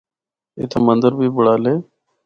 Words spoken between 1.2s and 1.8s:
بنڑالے۔